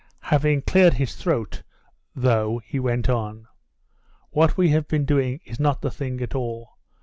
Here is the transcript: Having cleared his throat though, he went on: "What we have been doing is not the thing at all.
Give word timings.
Having 0.33 0.63
cleared 0.63 0.95
his 0.95 1.15
throat 1.15 1.61
though, 2.15 2.57
he 2.65 2.79
went 2.79 3.07
on: 3.07 3.45
"What 4.31 4.57
we 4.57 4.69
have 4.69 4.87
been 4.87 5.05
doing 5.05 5.41
is 5.45 5.59
not 5.59 5.81
the 5.83 5.91
thing 5.91 6.21
at 6.21 6.33
all. 6.33 6.79